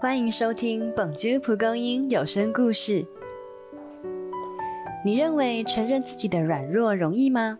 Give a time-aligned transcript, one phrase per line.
[0.00, 3.04] 欢迎收听本居蒲公英有声故事。
[5.04, 7.58] 你认为承认自己的软弱容易吗？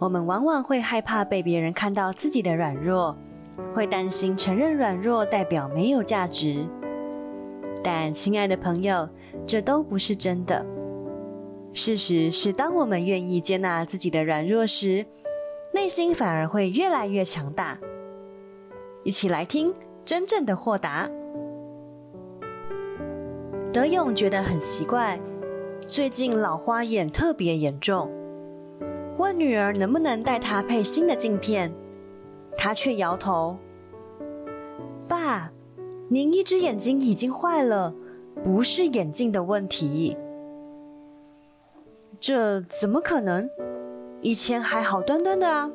[0.00, 3.16] 我们往往会害怕被别人看到自己的软弱，
[3.72, 6.66] 会担心承认软弱代表没有价值。
[7.80, 9.08] 但，亲爱的朋友，
[9.46, 10.66] 这都不是真的。
[11.72, 15.06] 事实是，当我们愿意接纳自己的软弱时，
[15.72, 17.78] 内心反而会越来越强大。
[19.04, 19.72] 一起来听
[20.04, 21.08] 真正的豁达。
[23.72, 25.20] 德勇觉得很奇怪，
[25.86, 28.10] 最近老花眼特别严重，
[29.16, 31.72] 问女儿能不能带他配新的镜片，
[32.56, 33.56] 他却摇头。
[35.06, 35.52] 爸，
[36.08, 37.94] 您一只眼睛已经坏了，
[38.42, 40.16] 不是眼镜的问题。
[42.18, 43.48] 这怎么可能？
[44.20, 45.70] 以前还好端端的啊。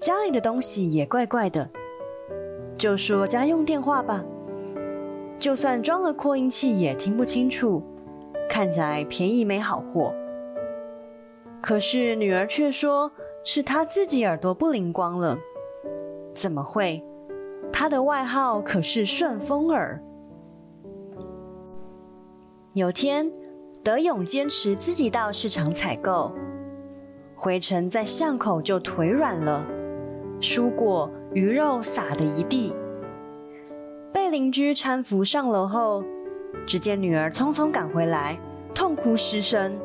[0.00, 1.68] 家里的东西也怪怪的，
[2.76, 4.24] 就说家用电话吧。
[5.40, 7.82] 就算装了扩音器也听不清楚，
[8.46, 10.14] 看起来便宜没好货。
[11.62, 13.10] 可是女儿却说
[13.42, 15.38] 是她自己耳朵不灵光了。
[16.34, 17.02] 怎么会？
[17.72, 19.98] 她的外号可是顺风耳。
[22.74, 23.32] 有天，
[23.82, 26.32] 德勇坚持自己到市场采购，
[27.34, 29.64] 回程在巷口就腿软了，
[30.38, 32.74] 蔬果、鱼肉撒的一地。
[34.12, 36.04] 被邻居搀扶上楼后，
[36.66, 38.38] 只见女儿匆匆赶回来，
[38.74, 39.78] 痛哭失声：“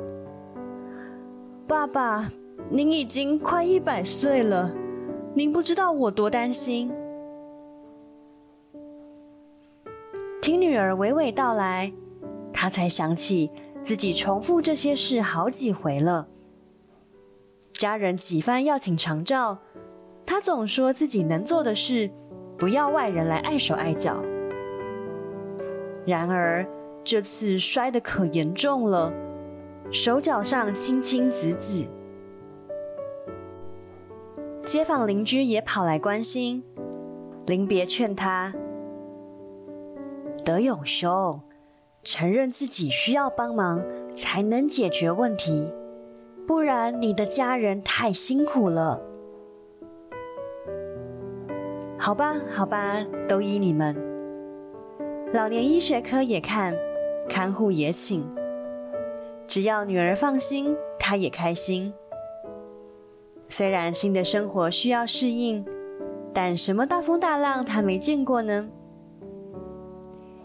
[1.67, 2.29] 爸爸，
[2.69, 4.73] 您已经快一百岁了，
[5.33, 6.91] 您不知道我多担心。”
[10.41, 11.91] 听女儿娓娓道来，
[12.53, 13.49] 他才想起
[13.83, 16.27] 自己重复这些事好几回了。
[17.73, 19.59] 家人几番要请长照，
[20.25, 22.09] 他总说自己能做的事。
[22.57, 24.17] 不要外人来碍手碍脚。
[26.05, 26.65] 然而
[27.03, 29.11] 这次摔得可严重了，
[29.91, 31.85] 手脚上青青紫紫。
[34.65, 36.63] 街坊邻居也跑来关心，
[37.45, 38.53] 临别劝他
[40.43, 41.39] ：“德勇兄，
[42.01, 45.69] 承认自己需要帮忙，才能解决问题，
[46.47, 49.01] 不然你的家人太辛苦了。”
[52.05, 53.95] 好吧，好吧，都依你们。
[55.33, 56.71] 老年医学科也看，
[57.27, 58.23] 看护也请。
[59.47, 61.91] 只要女儿放心，她也开心。
[63.49, 65.65] 虽然新的生活需要适应，
[66.31, 68.69] 但什么大风大浪她没见过呢？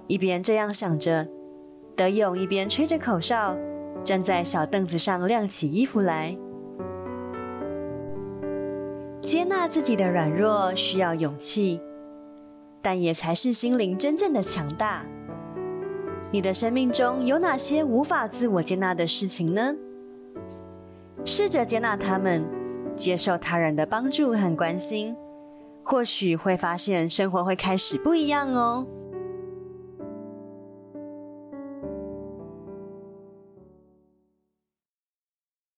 [0.07, 1.29] 一边这样想着，
[1.95, 3.55] 德勇一边吹着口哨，
[4.03, 6.35] 站在小凳子上晾起衣服来。
[9.31, 11.81] 接纳自己的软弱需要勇气，
[12.83, 15.05] 但也才是心灵真正的强大。
[16.33, 19.73] 你的生命中有哪些无法自我接纳的事情呢？
[21.25, 22.45] 试着接纳他们，
[22.97, 25.15] 接受他人的帮助和关心，
[25.85, 28.85] 或许会发现生活会开始不一样哦。